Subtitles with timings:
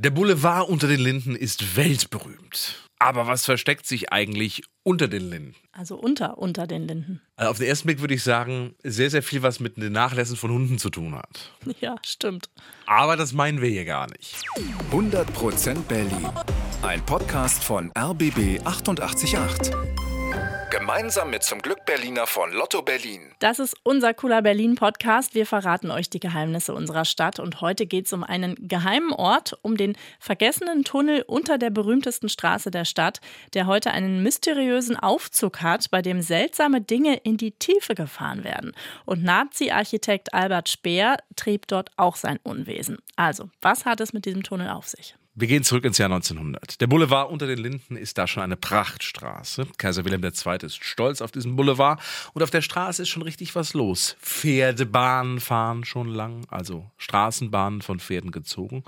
[0.00, 2.88] Der Boulevard unter den Linden ist weltberühmt.
[3.00, 5.56] Aber was versteckt sich eigentlich unter den Linden?
[5.72, 7.20] Also unter, unter den Linden.
[7.34, 10.36] Also auf den ersten Blick würde ich sagen, sehr, sehr viel, was mit den Nachlässen
[10.36, 11.52] von Hunden zu tun hat.
[11.80, 12.48] Ja, stimmt.
[12.86, 14.36] Aber das meinen wir hier gar nicht.
[14.92, 16.28] 100% Berlin.
[16.82, 19.74] Ein Podcast von RBB 888.
[20.70, 23.32] Gemeinsam mit zum Glück Berliner von Lotto Berlin.
[23.38, 25.34] Das ist unser cooler Berlin-Podcast.
[25.34, 27.40] Wir verraten euch die Geheimnisse unserer Stadt.
[27.40, 32.28] Und heute geht es um einen geheimen Ort, um den vergessenen Tunnel unter der berühmtesten
[32.28, 33.22] Straße der Stadt,
[33.54, 38.72] der heute einen mysteriösen Aufzug hat, bei dem seltsame Dinge in die Tiefe gefahren werden.
[39.06, 42.98] Und Nazi-Architekt Albert Speer trieb dort auch sein Unwesen.
[43.16, 45.17] Also, was hat es mit diesem Tunnel auf sich?
[45.40, 46.80] Wir gehen zurück ins Jahr 1900.
[46.80, 49.68] Der Boulevard unter den Linden ist da schon eine Prachtstraße.
[49.78, 50.66] Kaiser Wilhelm II.
[50.66, 52.00] ist stolz auf diesen Boulevard
[52.34, 54.16] und auf der Straße ist schon richtig was los.
[54.20, 58.82] Pferdebahnen fahren schon lang, also Straßenbahnen von Pferden gezogen.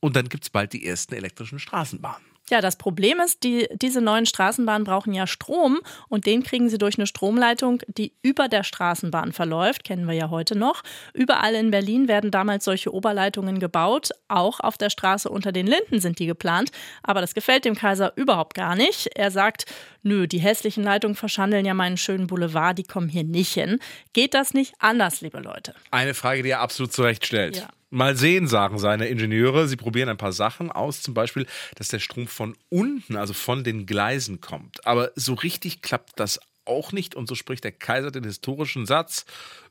[0.00, 2.24] Und dann gibt es bald die ersten elektrischen Straßenbahnen.
[2.50, 6.78] Ja, das Problem ist, die, diese neuen Straßenbahnen brauchen ja Strom und den kriegen sie
[6.78, 10.82] durch eine Stromleitung, die über der Straßenbahn verläuft, kennen wir ja heute noch.
[11.14, 16.00] Überall in Berlin werden damals solche Oberleitungen gebaut, auch auf der Straße unter den Linden
[16.00, 16.72] sind die geplant,
[17.04, 19.08] aber das gefällt dem Kaiser überhaupt gar nicht.
[19.14, 19.66] Er sagt,
[20.02, 23.78] nö, die hässlichen Leitungen verschandeln ja meinen schönen Boulevard, die kommen hier nicht hin.
[24.12, 25.74] Geht das nicht anders, liebe Leute?
[25.92, 27.58] Eine Frage, die er absolut zurecht stellt.
[27.58, 27.68] Ja.
[27.90, 29.66] Mal sehen, sagen seine Ingenieure.
[29.66, 33.64] Sie probieren ein paar Sachen aus, zum Beispiel, dass der Strom von unten, also von
[33.64, 34.86] den Gleisen kommt.
[34.86, 39.26] Aber so richtig klappt das auch nicht und so spricht der Kaiser den historischen Satz.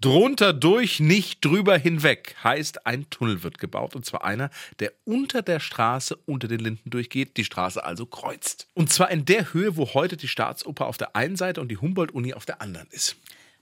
[0.00, 2.34] Drunter durch, nicht drüber hinweg.
[2.42, 6.88] Heißt, ein Tunnel wird gebaut und zwar einer, der unter der Straße unter den Linden
[6.88, 8.66] durchgeht, die Straße also kreuzt.
[8.72, 11.76] Und zwar in der Höhe, wo heute die Staatsoper auf der einen Seite und die
[11.76, 13.16] Humboldt-Uni auf der anderen ist.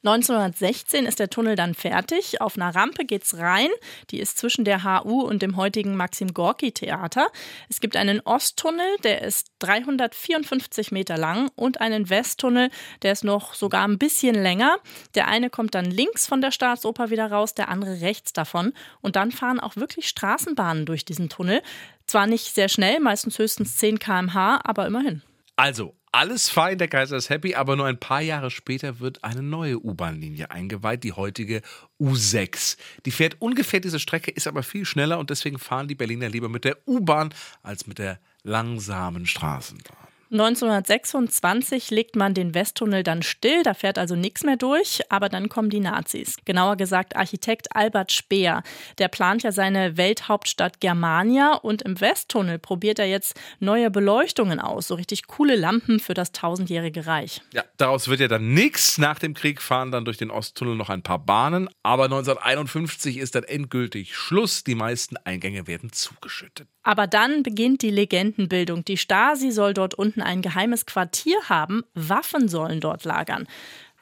[0.04, 2.40] 1916 ist der Tunnel dann fertig.
[2.40, 3.68] Auf einer Rampe geht's rein.
[4.10, 7.28] Die ist zwischen der HU und dem heutigen Maxim Gorki Theater.
[7.68, 12.70] Es gibt einen Osttunnel, der ist 354 Meter lang und einen Westtunnel,
[13.02, 14.76] der ist noch sogar ein bisschen länger.
[15.14, 18.72] Der eine kommt dann links von der Staatsoper wieder raus, der andere rechts davon.
[19.00, 21.60] Und dann fahren auch wirklich Straßenbahnen durch diesen Tunnel.
[22.06, 25.22] Zwar nicht sehr schnell, meistens höchstens 10 km/h, aber immerhin.
[25.56, 29.42] Also, alles fein, der Kaiser ist happy, aber nur ein paar Jahre später wird eine
[29.42, 31.62] neue U-Bahn-Linie eingeweiht, die heutige
[32.00, 32.76] U6.
[33.06, 36.48] Die fährt ungefähr diese Strecke, ist aber viel schneller und deswegen fahren die Berliner lieber
[36.48, 40.07] mit der U-Bahn als mit der langsamen Straßenbahn.
[40.30, 45.48] 1926 legt man den Westtunnel dann still, da fährt also nichts mehr durch, aber dann
[45.48, 46.36] kommen die Nazis.
[46.44, 48.62] Genauer gesagt Architekt Albert Speer.
[48.98, 54.88] Der plant ja seine Welthauptstadt Germania und im Westtunnel probiert er jetzt neue Beleuchtungen aus,
[54.88, 57.40] so richtig coole Lampen für das tausendjährige Reich.
[57.54, 58.98] Ja, daraus wird ja dann nichts.
[58.98, 63.34] Nach dem Krieg fahren dann durch den Osttunnel noch ein paar Bahnen, aber 1951 ist
[63.34, 64.62] dann endgültig Schluss.
[64.62, 66.68] Die meisten Eingänge werden zugeschüttet.
[66.82, 68.82] Aber dann beginnt die Legendenbildung.
[68.82, 73.46] Die Stasi soll dort unten ein geheimes Quartier haben, Waffen sollen dort lagern.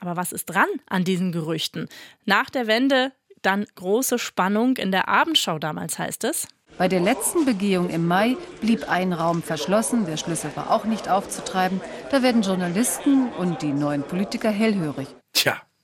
[0.00, 1.88] Aber was ist dran an diesen Gerüchten?
[2.24, 3.12] Nach der Wende
[3.42, 6.48] dann große Spannung in der Abendschau damals heißt es.
[6.78, 11.08] Bei der letzten Begehung im Mai blieb ein Raum verschlossen, der Schlüssel war auch nicht
[11.08, 11.80] aufzutreiben.
[12.10, 15.06] Da werden Journalisten und die neuen Politiker hellhörig.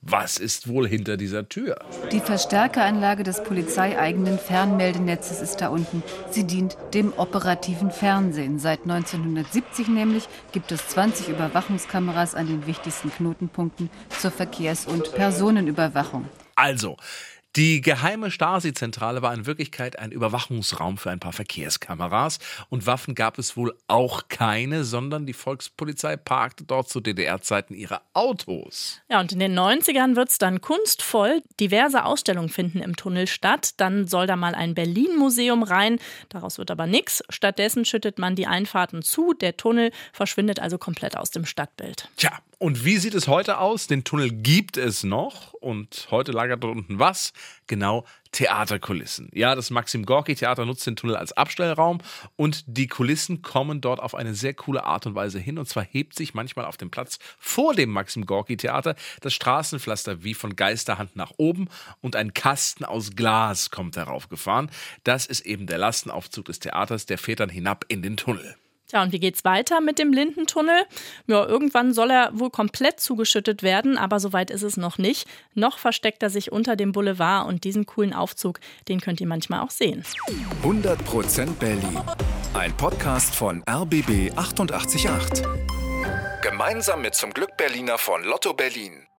[0.05, 1.79] Was ist wohl hinter dieser Tür?
[2.11, 6.03] Die Verstärkeranlage des polizeieigenen Fernmeldenetzes ist da unten.
[6.29, 8.59] Sie dient dem operativen Fernsehen.
[8.59, 16.27] Seit 1970 nämlich gibt es 20 Überwachungskameras an den wichtigsten Knotenpunkten zur Verkehrs- und Personenüberwachung.
[16.55, 16.97] Also,
[17.55, 23.37] die geheime Stasi-Zentrale war in Wirklichkeit ein Überwachungsraum für ein paar Verkehrskameras und Waffen gab
[23.37, 29.01] es wohl auch keine, sondern die Volkspolizei parkte dort zu DDR-Zeiten ihre Autos.
[29.07, 31.43] Ja, und in den 90ern wird es dann kunstvoll.
[31.59, 33.75] Diverse Ausstellungen finden im Tunnel statt.
[33.77, 35.99] Dann soll da mal ein Berlin-Museum rein.
[36.29, 37.23] Daraus wird aber nichts.
[37.29, 39.33] Stattdessen schüttet man die Einfahrten zu.
[39.33, 42.09] Der Tunnel verschwindet also komplett aus dem Stadtbild.
[42.17, 42.31] Tja,
[42.63, 43.87] und wie sieht es heute aus?
[43.87, 47.33] Den Tunnel gibt es noch und heute lagert dort unten was?
[47.67, 49.29] Genau, Theaterkulissen.
[49.33, 51.97] Ja, das Maxim Gorki Theater nutzt den Tunnel als Abstellraum
[52.37, 55.57] und die Kulissen kommen dort auf eine sehr coole Art und Weise hin.
[55.57, 60.23] Und zwar hebt sich manchmal auf dem Platz vor dem Maxim Gorki Theater das Straßenpflaster
[60.23, 61.67] wie von Geisterhand nach oben
[61.99, 64.71] und ein Kasten aus Glas kommt darauf gefahren.
[65.03, 68.55] Das ist eben der Lastenaufzug des Theaters, der fährt dann hinab in den Tunnel.
[68.91, 70.83] Ja, und wie geht's weiter mit dem Lindentunnel?
[71.27, 75.27] Ja, irgendwann soll er wohl komplett zugeschüttet werden, aber soweit ist es noch nicht.
[75.55, 79.61] Noch versteckt er sich unter dem Boulevard und diesen coolen Aufzug, den könnt ihr manchmal
[79.61, 80.03] auch sehen.
[80.63, 81.99] 100% Berlin.
[82.53, 85.43] Ein Podcast von RBB 888.
[86.43, 89.07] Gemeinsam mit zum Glück Berliner von Lotto Berlin.